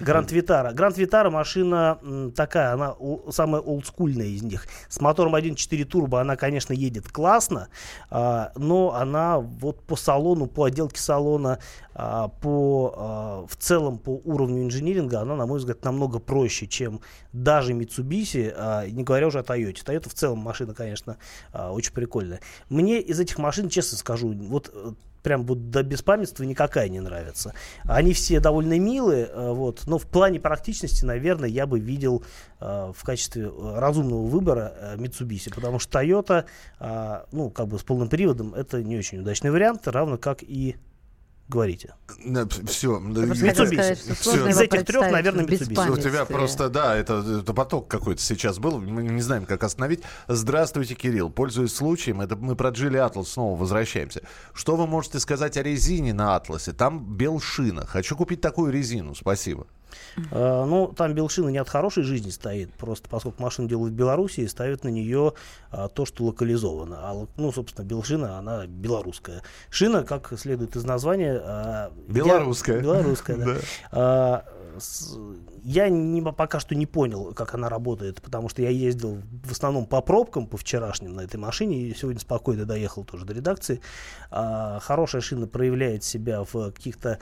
[0.00, 0.72] Гранд Витара.
[0.72, 1.98] Гранд Витара машина
[2.34, 2.94] такая, она
[3.30, 4.66] самая олдскульная из них.
[4.88, 7.68] С мотором 1.4 турбо она, конечно, едет классно,
[8.10, 11.58] а, но она вот по салону, по отделке салона,
[11.94, 17.00] а, по, а, в целом по уровню инжиниринга, она, на мой взгляд, намного проще, чем
[17.32, 19.84] даже Mitsubishi, не говоря уже о Toyota.
[19.84, 21.16] Toyota в целом машина, конечно,
[21.52, 22.40] а, очень прикольная.
[22.68, 24.92] Мне из этих машин, честно скажу, вот э,
[25.24, 27.54] прям вот до беспамятства никакая не нравится.
[27.84, 32.22] Они все довольно милые, э, вот, но в плане практичности, наверное, я бы видел
[32.60, 36.44] э, в качестве разумного выбора э, Mitsubishi, потому что Toyota,
[36.78, 40.76] э, ну, как бы с полным приводом, это не очень удачный вариант, равно как и
[41.48, 41.94] говорите.
[42.66, 43.00] Все.
[43.00, 45.90] Сложно Из этих трех, наверное, Mitsubishi.
[45.90, 50.02] У тебя просто, да, это, это поток какой-то сейчас был, мы не знаем, как остановить.
[50.28, 51.30] Здравствуйте, Кирилл.
[51.30, 54.22] Пользуясь случаем, это мы про Джили Атлас снова возвращаемся.
[54.52, 56.72] Что вы можете сказать о резине на Атласе?
[56.72, 57.86] Там белшина.
[57.86, 59.66] Хочу купить такую резину, спасибо.
[60.30, 64.46] Э, Ну, там Белшина не от хорошей жизни стоит, просто поскольку машину делают в Беларуси,
[64.46, 65.32] ставят на нее
[65.70, 66.96] а, то, что локализовано.
[67.00, 69.42] А, ну, собственно, Белшина, она белорусская.
[69.70, 71.40] Шина, как следует из названия...
[71.42, 72.80] а, я- Белорусская.
[72.80, 73.56] Белорусская, да.
[73.92, 74.44] А,
[74.78, 75.16] с-
[75.64, 79.86] Я не, пока что не понял, как она работает, потому что я ездил в основном
[79.86, 83.80] по пробкам, по вчерашним на этой машине, и сегодня спокойно доехал тоже до редакции.
[84.30, 87.18] А, хорошая шина проявляет себя в каких-то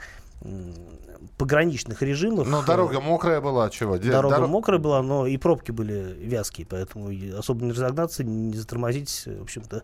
[1.37, 2.47] пограничных режимах.
[2.47, 3.97] Ну, дорога мокрая была, чего?
[3.97, 9.23] Дорога доро- мокрая была, но и пробки были вязкие, поэтому особо не разогнаться, не затормозить,
[9.25, 9.83] в общем-то,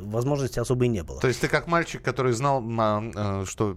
[0.00, 1.20] возможности особо и не было.
[1.20, 3.76] То есть ты как мальчик, который знал, а, э, что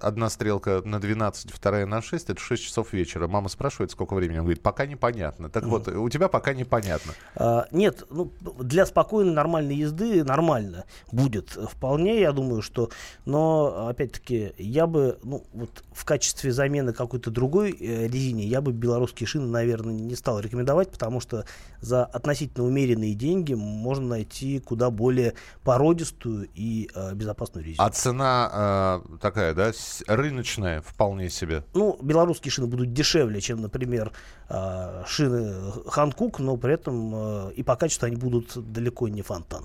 [0.00, 3.28] одна стрелка на 12, вторая на 6, это 6 часов вечера.
[3.28, 4.38] Мама спрашивает, сколько времени.
[4.38, 5.48] Он говорит, пока непонятно.
[5.50, 7.12] Так вот, у тебя пока непонятно.
[7.34, 12.90] А, нет, ну, для спокойной, нормальной езды нормально будет вполне, я думаю, что...
[13.24, 18.72] Но, опять-таки, я бы, ну, вот в качестве замены какой-то другой э, резине, я бы
[18.72, 21.44] белорусские шины, наверное, не стал рекомендовать, потому что
[21.80, 27.84] за относительно умеренные деньги можно найти куда более породистую и э, безопасную резину.
[27.84, 29.72] А цена э, такая, да,
[30.06, 31.64] рыночная вполне себе.
[31.74, 34.12] Ну, белорусские шины будут дешевле, чем, например,
[34.48, 39.64] а, шины Ханкук, но при этом э, и по качеству они будут далеко не фонтан.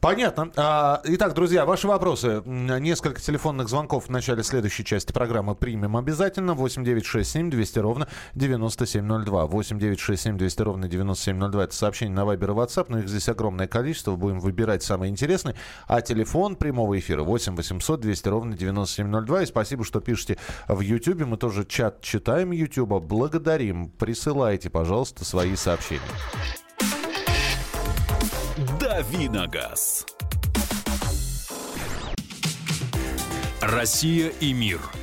[0.00, 0.52] Понятно.
[0.56, 2.40] А, Итак, друзья, ваши вопросы.
[2.46, 6.54] Несколько телефонных звонков в начале следующей части программы примем обязательно.
[6.54, 9.46] 8967 200 ровно 9702.
[9.46, 11.64] 8967 200 ровно 9702.
[11.64, 14.14] Это сообщение на Viber и WhatsApp, но их здесь огромное количество.
[14.14, 15.56] Будем выбирать самые интересные.
[15.88, 19.42] А телефон прямого эфира 8 800 200 ровно 9702.
[19.42, 21.26] И спасибо, что пишете в YouTube.
[21.26, 23.02] Мы тоже чат читаем YouTube.
[23.02, 23.90] Благодарим.
[23.90, 26.02] Присылайте, пожалуйста, свои сообщения.
[28.98, 30.04] Давиногаз.
[33.60, 34.80] Россия и мир.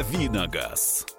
[0.00, 1.09] Давиногаз.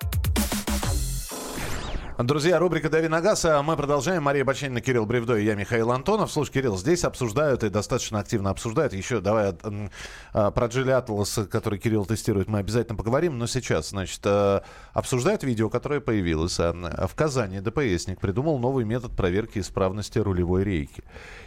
[2.23, 3.45] Друзья, рубрика «Дави на газ».
[3.45, 4.23] а Мы продолжаем.
[4.23, 6.31] Мария Баченина, Кирилл Бревдо и я, Михаил Антонов.
[6.31, 8.93] Слушай, Кирилл, здесь обсуждают и достаточно активно обсуждают.
[8.93, 9.55] Еще давай
[10.33, 13.39] а, про Джили Атлас, который Кирилл тестирует, мы обязательно поговорим.
[13.39, 16.59] Но сейчас, значит, а, обсуждают видео, которое появилось.
[16.59, 16.73] А,
[17.07, 21.03] В Казани ДПСник придумал новый метод проверки исправности рулевой рейки.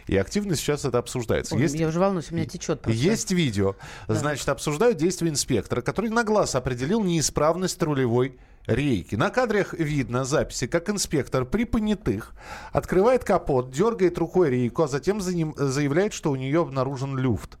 [0.07, 1.55] И активно сейчас это обсуждается.
[1.55, 2.99] Ой, Есть- Я уже волнуюсь, у меня течет просто.
[3.01, 3.75] есть видео.
[4.07, 8.39] Значит, обсуждают действия инспектора, который на глаз определил неисправность рулевой рейки.
[8.67, 12.33] На кадрах видно записи, как инспектор при понятых
[12.71, 17.57] открывает капот, дергает рукой рейку, а затем за ним заявляет, что у нее обнаружен люфт.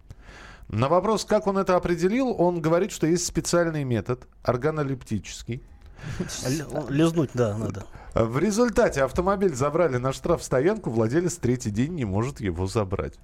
[0.67, 5.61] На вопрос, как он это определил, он говорит, что есть специальный метод, органолептический.
[6.89, 7.85] Лизнуть, да, надо.
[8.15, 13.15] В результате автомобиль забрали на штрафстоянку, владелец третий день не может его забрать.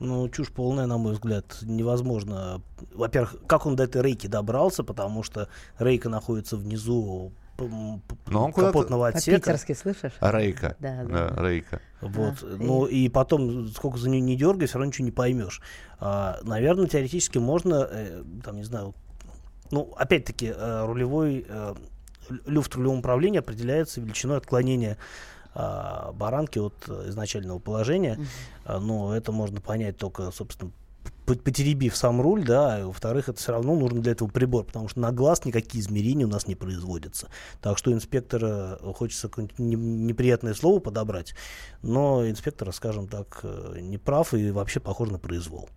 [0.00, 1.58] Ну, чушь полная, на мой взгляд.
[1.62, 2.60] Невозможно.
[2.92, 9.08] Во-первых, как он до этой рейки добрался, потому что рейка находится внизу Но он капотного
[9.08, 9.38] отсека.
[9.38, 10.12] По-питерски слышишь?
[10.20, 10.76] Рейка.
[10.80, 11.34] Да, да.
[11.48, 11.80] Рейка.
[12.00, 12.34] Вот.
[12.40, 12.56] Да.
[12.58, 15.60] Ну и потом, сколько за нее не дергай, все равно ничего не поймешь.
[16.00, 18.94] А, наверное, теоретически можно, э, там, не знаю,
[19.70, 21.74] ну, опять-таки, э, рулевой, э,
[22.28, 24.98] лю- люфт рулевого управления определяется величиной отклонения
[25.54, 26.74] а, баранки от
[27.06, 28.18] изначального положения.
[28.64, 30.72] А, но это можно понять только, собственно,
[31.24, 35.00] потеребив сам руль, да, и, во-вторых, это все равно нужен для этого прибор, потому что
[35.00, 37.28] на глаз никакие измерения у нас не производятся.
[37.60, 41.34] Так что инспектора, хочется какое-нибудь не- неприятное слово подобрать,
[41.82, 45.68] но инспектор, скажем так, э, не прав и вообще похож на произвол.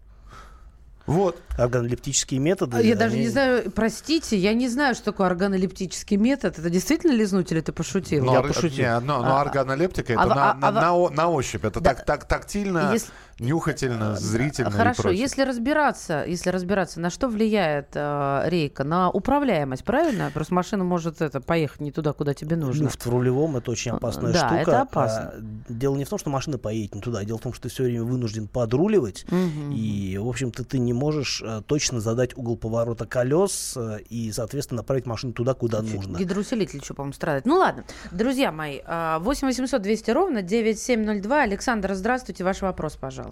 [1.06, 1.40] Вот.
[1.58, 2.78] Органолептические методы...
[2.78, 6.58] А Я даже они- не знаю, простите, я не знаю, что такое органолептический метод.
[6.58, 8.26] Это действительно лизнуть или ты пошутил?
[8.26, 8.84] Но, Я ор- пошутил.
[8.86, 11.64] не, но, но А, органолептика это а- на, а- на, а- на на ощупь.
[11.64, 11.94] Это Да.
[11.94, 13.10] так, так тактильно, Если-
[13.40, 15.20] нюхательно, зрительно и Хорошо, прочее.
[15.20, 18.84] если разбираться, если разбираться, на что влияет э, рейка?
[18.84, 20.32] На управляемость, правильно?
[20.34, 22.84] Просто машина может это поехать не туда, куда тебе нужно.
[22.84, 24.56] Люфт в рулевом это очень опасная Да, штука.
[24.62, 25.34] это опасно.
[25.36, 27.64] А, дело не в том, что машина поедет не туда, а дело в том, что
[27.64, 29.26] ты все время вынужден подруливать.
[29.30, 29.72] Мгм.
[29.72, 34.78] И, в общем-то, ты не можешь э, точно задать угол поворота колес э, и, соответственно,
[34.78, 36.18] направить машину туда, куда нужно.
[36.18, 37.46] Гидроусилитель еще, по-моему, страдает.
[37.46, 41.42] Ну ладно, друзья мои, а, 8 800 200 ровно 9702.
[41.42, 43.25] Александр, здравствуйте, ваш вопрос, пожалуйста.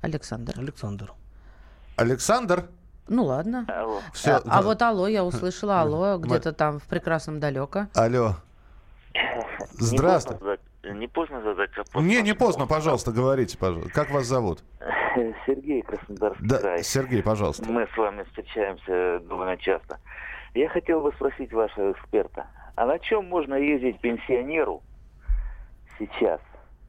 [0.00, 0.54] Александр.
[0.56, 1.12] Александр.
[1.96, 2.64] Александр,
[3.08, 3.64] Ну ладно.
[3.68, 4.00] Алло.
[4.12, 4.62] Всё, а, а да.
[4.62, 7.88] вот алло, я услышала алло, где-то там в прекрасном далеко.
[7.94, 8.36] Алло.
[9.72, 10.36] Здравствуй.
[10.36, 10.60] Не поздно задать,
[10.98, 12.04] не поздно задать вопрос?
[12.04, 13.90] Не, не поздно, пожалуйста, говорите, пожалуйста.
[13.92, 14.62] Как вас зовут?
[15.46, 16.84] Сергей Краснодарский Да, край.
[16.84, 17.64] Сергей, пожалуйста.
[17.68, 19.98] Мы с вами встречаемся довольно часто.
[20.54, 24.82] Я хотел бы спросить вашего эксперта, а на чем можно ездить пенсионеру
[25.98, 26.40] сейчас,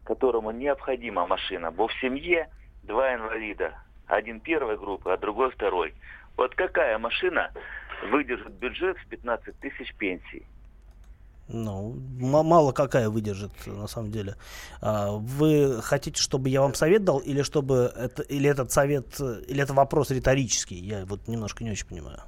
[0.10, 1.72] которому необходима машина?
[1.72, 2.50] Бо в семье
[2.84, 3.74] два инвалида.
[4.08, 5.94] Один первой группы, а другой второй.
[6.36, 7.52] Вот какая машина
[8.12, 10.46] выдержит бюджет в 15 тысяч пенсий?
[11.48, 14.36] Ну, мало какая выдержит, на самом деле.
[14.82, 19.62] А, Вы хотите, чтобы я вам совет дал, или чтобы это, или этот совет, или
[19.62, 20.76] это вопрос риторический?
[20.76, 22.22] Я вот немножко не очень понимаю.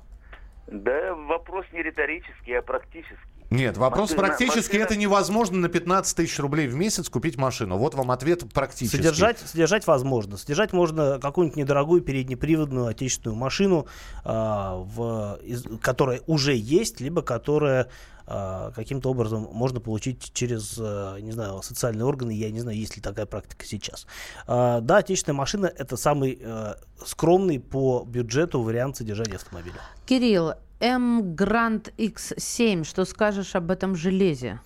[0.68, 3.41] Да вопрос не риторический, а практический.
[3.52, 7.78] Нет, вопрос Машина- практически машина- это невозможно на 15 тысяч рублей в месяц купить машину.
[7.78, 8.96] Вот вам ответ практически.
[8.96, 10.38] Содержать, содержать возможно.
[10.38, 13.88] Содержать можно какую-нибудь недорогую переднеприводную отечественную машину,
[14.24, 17.90] а, в, из- которая уже есть, либо которая
[18.26, 22.32] а, каким-то образом можно получить через, а, не знаю, социальные органы.
[22.32, 24.08] Я не знаю, есть ли такая практика сейчас.
[24.48, 29.82] Да, отечественная машина это самый э, скромный по бюджету вариант содержания автомобиля.
[30.06, 34.60] Кирилл, М Гранд X7, что скажешь об этом железе?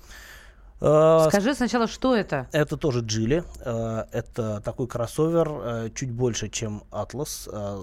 [0.81, 2.47] А, Скажи сначала, что это?
[2.51, 3.43] Это тоже Джили.
[3.61, 7.03] Э, Это такой кроссовер, э, чуть больше, чем э,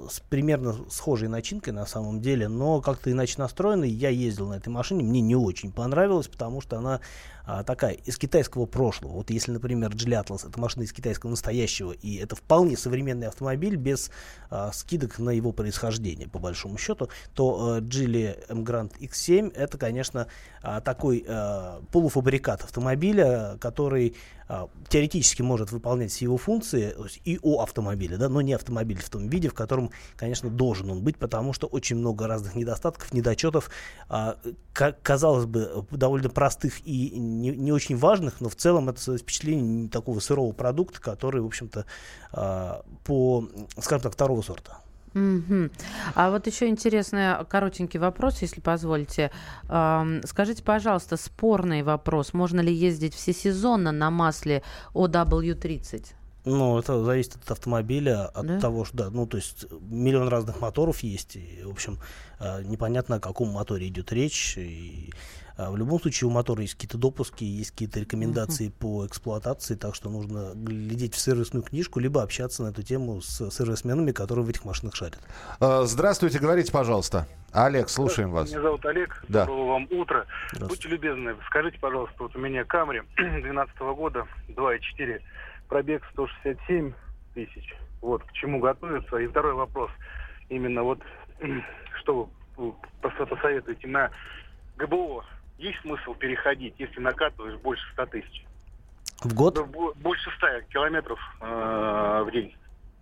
[0.08, 3.90] с примерно схожей начинкой на самом деле, но как-то иначе настроенный.
[3.90, 7.00] Я ездил на этой машине, мне не очень понравилось, потому что она
[7.44, 9.12] а, такая из китайского прошлого.
[9.12, 13.76] Вот если, например, Geely Atlas это машина из китайского настоящего, и это вполне современный автомобиль
[13.76, 14.10] без
[14.50, 19.78] а, скидок на его происхождение, по большому счету, то э, Geely M Grand X7 это,
[19.78, 20.26] конечно,
[20.62, 24.41] а, такой а, полуфабрикат автомобиля, который а,
[24.88, 29.28] теоретически может выполнять все его функции и у автомобиля, да, но не автомобиль в том
[29.28, 33.70] виде, в котором, конечно, должен он быть, потому что очень много разных недостатков, недочетов,
[34.08, 34.36] а,
[34.72, 39.64] ка- казалось бы, довольно простых и не, не очень важных, но в целом это впечатление
[39.64, 41.86] не такого сырого продукта, который, в общем-то,
[42.32, 44.78] а, по, скажем так, второго сорта.
[45.14, 45.70] Мгм.
[46.14, 49.30] А вот еще интересный коротенький вопрос, если позволите.
[50.24, 52.32] Скажите, пожалуйста, спорный вопрос.
[52.32, 54.62] Можно ли ездить всесезонно на масле
[54.94, 56.06] OW30?
[56.44, 58.58] Ну, это зависит от автомобиля, от Да?
[58.60, 62.00] того, что, да, ну, то есть миллион разных моторов есть, и, в общем,
[62.40, 65.12] э, непонятно, о каком моторе идет речь, и
[65.56, 70.10] в любом случае у мотора есть какие-то допуски, есть какие-то рекомендации по эксплуатации, так что
[70.10, 74.64] нужно глядеть в сервисную книжку, либо общаться на эту тему с сервисменами, которые в этих
[74.64, 75.18] машинах шарят.
[75.60, 77.26] Э, Здравствуйте, говорите, пожалуйста.
[77.52, 78.48] Олег, слушаем вас.
[78.50, 79.24] Меня зовут Олег.
[79.28, 79.44] Да.
[79.46, 80.24] Доброго вам утра.
[80.58, 85.20] Будьте любезны, скажите, пожалуйста, вот у меня Камри 2012 года, 2.4,
[85.68, 86.92] пробег 167
[87.34, 87.74] тысяч.
[88.00, 89.16] Вот, к чему готовиться.
[89.18, 89.90] И второй вопрос.
[90.48, 91.00] Именно вот,
[92.00, 94.10] что вы пос- посоветуете на
[94.78, 95.24] ГБО?
[95.58, 98.44] Есть смысл переходить, если накатываешь больше 100 тысяч?
[99.22, 102.56] В год бо- Больше 100 километров э, в день.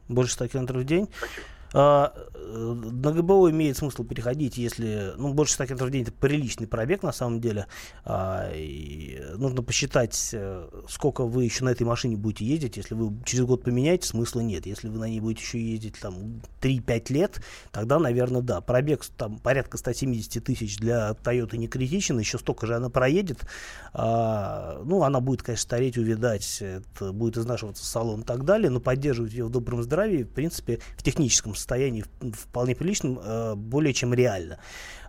[0.09, 1.07] больше 100 километров в день.
[1.17, 1.47] Спасибо.
[1.73, 6.13] А, э, на ГБО имеет смысл переходить, если, ну, больше 100 километров в день это
[6.13, 7.67] приличный пробег на самом деле.
[8.05, 12.77] А, и нужно посчитать, э, сколько вы еще на этой машине будете ездить.
[12.77, 14.67] Если вы через год поменяете, смысла нет.
[14.67, 18.61] Если вы на ней будете еще ездить там 3-5 лет, тогда, наверное, да.
[18.61, 23.47] Пробег там порядка 170 тысяч для Toyota не критичен, еще столько же она проедет.
[23.93, 28.81] А, ну, она будет, конечно, стареть, увядать, это будет изнашиваться салон и так далее, но
[28.81, 34.13] поддерживать ее в добром здравии, в принципе, в техническом состоянии вполне приличном, э, более чем
[34.15, 34.59] реально.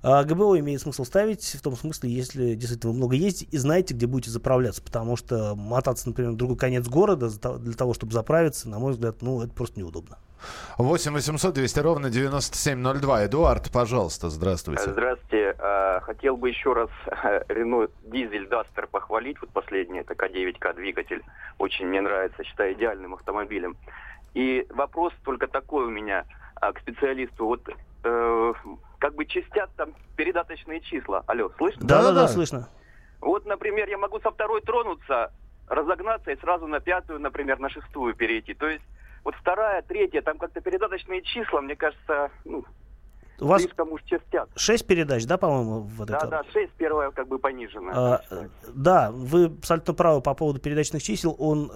[0.03, 3.93] А ГБО имеет смысл ставить в том смысле, если действительно вы много ездите и знаете,
[3.93, 8.67] где будете заправляться, потому что мотаться, например, в другой конец города для того, чтобы заправиться,
[8.67, 10.17] на мой взгляд, ну, это просто неудобно.
[10.77, 13.25] 8 800 200 ровно 9702.
[13.25, 14.89] Эдуард, пожалуйста, здравствуйте.
[14.89, 15.55] Здравствуйте.
[15.59, 16.89] А, Хотел бы еще раз
[17.47, 19.39] Рено Дизель Дастер похвалить.
[19.41, 21.21] Вот последний, это К9К двигатель.
[21.59, 23.77] Очень мне нравится, считаю идеальным автомобилем.
[24.33, 26.25] И вопрос только такой у меня
[26.61, 27.45] к специалисту.
[27.45, 27.67] Вот
[28.03, 28.53] э,
[28.99, 31.23] как бы частят там передаточные числа.
[31.27, 31.87] Алло, слышно?
[31.87, 32.69] Да-да-да, слышно.
[33.19, 35.31] Вот, например, я могу со второй тронуться,
[35.67, 38.53] разогнаться и сразу на пятую, например, на шестую перейти.
[38.53, 38.83] То есть
[39.23, 42.63] вот вторая, третья, там как-то передаточные числа, мне кажется, ну,
[43.39, 44.49] У вас слишком уж частят.
[44.55, 46.49] 6 передач, да, по-моему, в этой Да, коробке?
[46.53, 47.93] да, 6 первая как бы пониженная.
[47.95, 51.35] А, э, да, вы абсолютно правы по поводу передачных чисел.
[51.37, 51.71] Он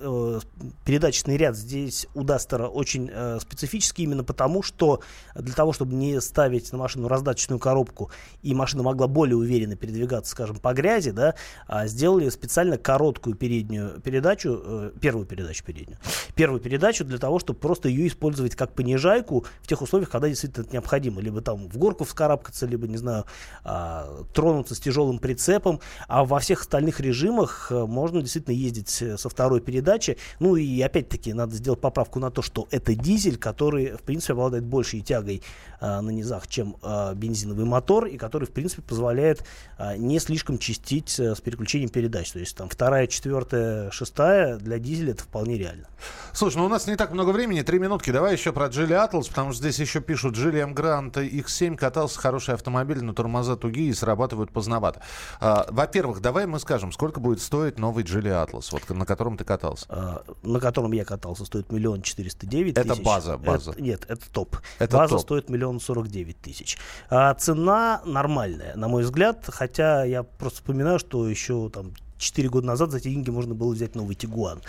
[0.00, 0.40] э,
[0.84, 5.00] передаточный ряд здесь у Дастера очень э, специфический именно потому, что
[5.34, 8.10] для того, чтобы не ставить на машину раздаточную коробку
[8.42, 11.34] и машина могла более уверенно передвигаться, скажем, по грязи, да,
[11.66, 15.98] а сделали специально короткую переднюю передачу, э, первую передачу переднюю,
[16.34, 20.64] первую передачу для того, чтобы просто ее использовать как понижайку в тех условиях, когда действительно
[20.64, 23.24] это необходимо, либо там в горку вскарабкаться, либо, не знаю,
[23.64, 29.16] э, тронуться с тяжелым прицепом, а во всех остальных режимах э, можно действительно ездить э,
[29.16, 30.16] со второй передачи.
[30.38, 34.64] Ну и опять-таки надо сделать поправку на то, что это дизель, который в принципе обладает
[34.64, 35.42] большей тягой
[35.80, 39.44] э, на низах, чем э, бензиновый мотор, и который в принципе позволяет
[39.78, 42.32] э, не слишком чистить э, с переключением передач.
[42.32, 45.86] То есть там вторая, четвертая, шестая для дизеля это вполне реально.
[46.32, 48.10] Слушай, ну у нас не так много времени, три минутки.
[48.10, 50.60] Давай еще про Джили Атлас, потому что здесь еще пишут, Джили.
[50.60, 55.02] Грант X7 катался хороший автомобиль, но тормоза тугие и срабатывают поздновато.
[55.40, 59.44] А, во-первых, давай мы скажем, сколько будет стоить новый Джили Атлас, вот на котором ты
[59.44, 59.79] катался?
[59.88, 62.90] А, на котором я катался, стоит миллион четыреста девять тысяч.
[62.90, 63.72] Это база, база.
[63.72, 64.56] Это, нет, это топ.
[64.78, 65.22] Это база топ.
[65.22, 66.78] стоит миллион сорок девять тысяч.
[67.08, 72.66] А цена нормальная, на мой взгляд, хотя я просто вспоминаю, что еще там 4 года
[72.66, 74.60] назад за эти деньги можно было взять новый Тигуан.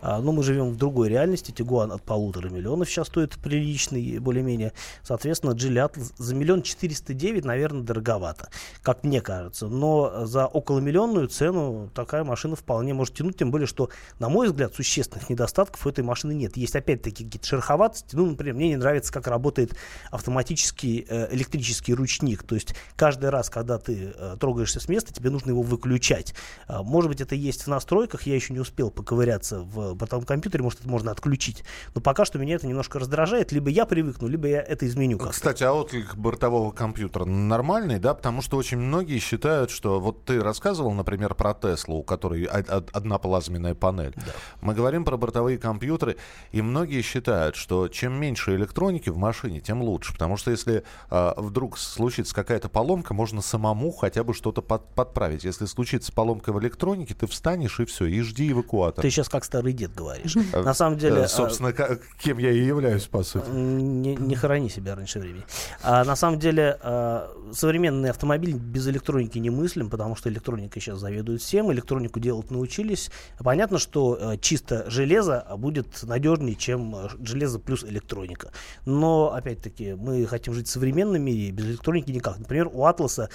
[0.00, 1.50] А, но мы живем в другой реальности.
[1.50, 4.72] Тигуан от полутора миллионов сейчас стоит приличный, более-менее.
[5.02, 8.48] Соответственно, Джили Атлас за миллион четыреста девять, наверное, дороговато,
[8.82, 9.66] как мне кажется.
[9.66, 14.74] Но за околомиллионную цену такая машина вполне может тянуть, тем более, что, на мой взгляд,
[14.74, 16.56] существенных недостатков у этой машины нет.
[16.56, 18.14] Есть опять-таки какие-то шероховатости.
[18.14, 19.74] Ну, например, мне не нравится, как работает
[20.10, 22.42] автоматический э, электрический ручник.
[22.42, 26.34] То есть каждый раз, когда ты э, трогаешься с места, тебе нужно его выключать.
[26.68, 30.64] Э, может быть, это есть в настройках, я еще не успел поковыряться в бортовом компьютере,
[30.64, 31.62] может, это можно отключить.
[31.94, 33.52] Но пока что меня это немножко раздражает.
[33.52, 35.16] Либо я привыкну, либо я это изменю.
[35.16, 35.32] Как-то.
[35.32, 38.14] Кстати, а отклик бортового компьютера нормальный, да?
[38.14, 43.18] Потому что очень многие считают, что вот ты рассказывал, например, про Теслу, у которой одна
[43.18, 44.14] плазменная панель.
[44.16, 44.32] Да.
[44.60, 46.16] Мы говорим про бортовые компьютеры,
[46.50, 50.14] и многие считают, что чем меньше электроники в машине, тем лучше.
[50.14, 55.44] Потому что если э, вдруг случится какая-то поломка, можно самому хотя бы что-то под, подправить.
[55.44, 59.02] Если случится поломка в электронике, электронике, ты встанешь и все, и жди эвакуатор.
[59.02, 60.36] Ты сейчас как старый дед говоришь.
[60.52, 61.22] На самом деле...
[61.22, 61.72] А, собственно,
[62.20, 63.48] кем я и являюсь, по сути.
[63.50, 65.44] Не, хорони себя раньше времени.
[65.82, 70.98] А, на самом деле, а, современный автомобиль без электроники не мыслим, потому что электроника сейчас
[70.98, 73.10] заведует всем, электронику делать научились.
[73.38, 78.50] Понятно, что чисто железо будет надежнее, чем железо плюс электроника.
[78.84, 82.38] Но, опять-таки, мы хотим жить в современном мире, без электроники никак.
[82.38, 83.28] Например, у Атласа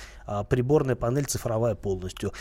[0.50, 2.34] приборная панель цифровая полностью.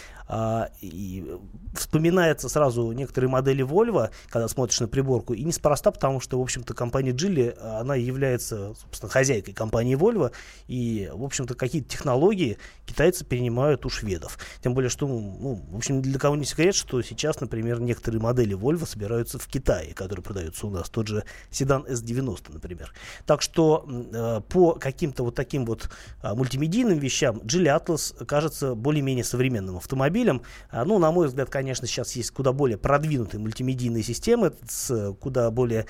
[1.02, 1.26] И
[1.74, 6.74] вспоминается сразу некоторые модели Volvo, когда смотришь на приборку, и неспроста, потому что, в общем-то,
[6.74, 10.30] компания Geely, она является, собственно, хозяйкой компании Volvo,
[10.68, 14.38] и, в общем-то, какие-то технологии китайцы перенимают у шведов.
[14.62, 18.56] Тем более, что, ну, в общем, для кого не секрет, что сейчас, например, некоторые модели
[18.56, 22.92] Volvo собираются в Китае, которые продаются у нас, тот же седан S90, например.
[23.26, 25.90] Так что э, по каким-то вот таким вот
[26.22, 31.86] э, мультимедийным вещам Geely Atlas кажется более-менее современным автомобилем, а, ну, на мой взгляд, конечно,
[31.86, 35.86] сейчас есть куда более продвинутые мультимедийные системы с куда более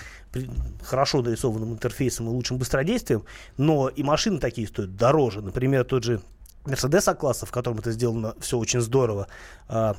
[0.82, 3.24] хорошо нарисованным интерфейсом и лучшим быстродействием,
[3.56, 5.42] но и машины такие стоят дороже.
[5.42, 6.20] Например, тот же
[6.64, 9.26] Mercedes А-класса, в котором это сделано все очень здорово,
[9.68, 9.96] а,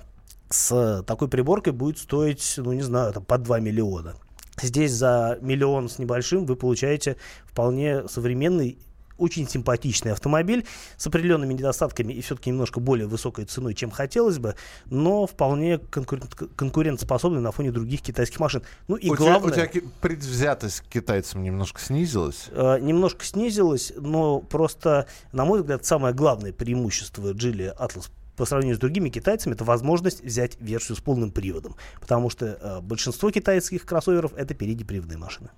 [0.49, 4.15] с такой приборкой будет стоить, ну, не знаю, там, под 2 миллиона.
[4.61, 8.77] Здесь за миллион с небольшим вы получаете вполне современный
[9.17, 10.65] очень симпатичный автомобиль
[10.97, 16.35] с определенными недостатками и все-таки немножко более высокой ценой, чем хотелось бы, но вполне конкурент,
[16.55, 18.63] конкурентоспособный на фоне других китайских машин.
[18.87, 19.53] Ну и у главное...
[19.53, 22.47] Тебя, у тебя предвзятость к китайцам немножко снизилась?
[22.51, 28.77] Э, немножко снизилась, но просто, на мой взгляд, самое главное преимущество Geely Atlas по сравнению
[28.77, 31.75] с другими китайцами, это возможность взять версию с полным приводом.
[32.01, 35.49] Потому что э, большинство китайских кроссоверов это переднеприводные машины.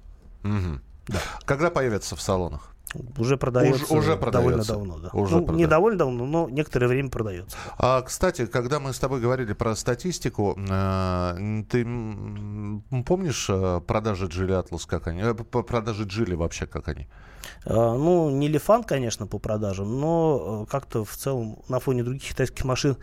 [0.43, 0.81] Угу.
[1.07, 1.19] Да.
[1.45, 2.74] Когда появятся в салонах?
[3.17, 4.97] Уже продается, уже, уже довольно давно.
[4.99, 5.09] Да.
[5.13, 5.53] Уже ну, продается.
[5.53, 7.57] не довольно давно, но некоторое время продается.
[7.77, 11.83] А, кстати, когда мы с тобой говорили про статистику, э, ты
[13.05, 15.21] помнишь э, продажи Джили Атлас, как они?
[15.21, 17.07] Э, продажи Джили вообще, как они?
[17.65, 22.97] Ну, не Лифан, конечно, по продажам, но как-то в целом на фоне других китайских машин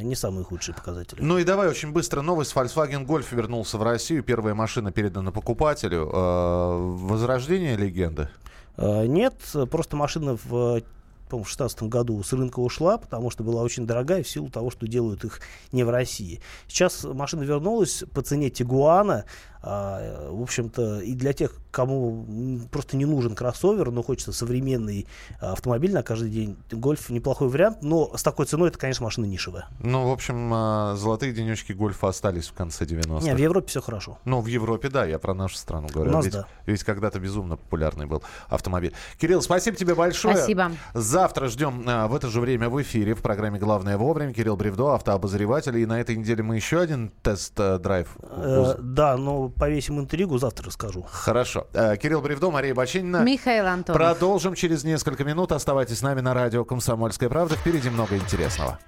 [0.00, 1.20] не самые худшие показатели.
[1.20, 2.54] Ну и давай очень быстро новость.
[2.54, 4.22] Volkswagen Golf вернулся в Россию.
[4.22, 6.06] Первая машина передана покупателю.
[6.06, 8.30] Возрождение легенды?
[8.76, 9.34] Э, нет,
[9.70, 10.82] просто машина в
[11.28, 14.70] по-моему, в 2016 году с рынка ушла, потому что была очень дорогая в силу того,
[14.70, 15.40] что делают их
[15.72, 16.40] не в России.
[16.68, 19.24] Сейчас машина вернулась по цене Тигуана,
[19.68, 22.24] А, в общем-то, и для тех, кому
[22.70, 25.08] просто не нужен кроссовер, но хочется современный
[25.40, 29.24] а, автомобиль на каждый день, гольф неплохой вариант, но с такой ценой это, конечно, машина
[29.24, 29.66] нишевая.
[29.80, 33.24] Ну, в общем, а, золотые денечки гольфа остались в конце 90-х.
[33.24, 34.18] Не, в Европе все хорошо.
[34.24, 36.12] Ну, в Европе, да, я про нашу страну говорю.
[36.12, 36.46] У нас ведь, да.
[36.66, 38.94] ведь когда-то безумно популярный был автомобиль.
[39.18, 40.36] Кирилл, спасибо тебе большое.
[40.36, 40.70] Спасибо.
[40.94, 44.32] Завтра ждем в это же время в эфире в программе «Главное вовремя».
[44.32, 45.76] Кирилл Бревдо, автообозреватель.
[45.78, 48.16] И на этой неделе мы еще один тест-драйв.
[48.22, 51.06] Э, да, но повесим интригу, завтра расскажу.
[51.10, 51.66] Хорошо.
[51.72, 53.22] Э, Кирилл Бревдо, Мария Бачинина.
[53.24, 54.00] Михаил Антонов.
[54.00, 55.52] Продолжим через несколько минут.
[55.52, 57.56] Оставайтесь с нами на радио «Комсомольская правда».
[57.56, 58.78] Впереди много интересного.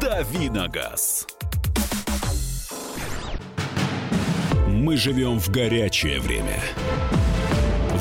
[0.00, 1.26] «Дави на газ».
[4.68, 6.60] Мы живем в горячее время.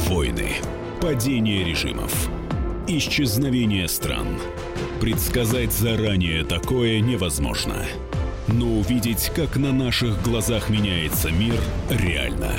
[0.07, 0.51] Войны,
[1.01, 2.29] падение режимов,
[2.85, 4.39] исчезновение стран.
[5.01, 7.85] Предсказать заранее такое невозможно.
[8.47, 12.51] Но увидеть, как на наших глазах меняется мир, реально.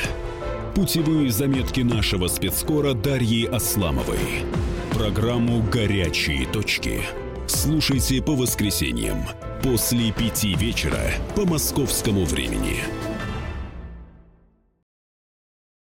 [0.75, 4.45] Путевые заметки нашего спецскора Дарьи Асламовой.
[4.93, 7.03] Программу «Горячие точки».
[7.47, 9.19] Слушайте по воскресеньям
[9.63, 11.01] после пяти вечера
[11.35, 12.81] по московскому времени.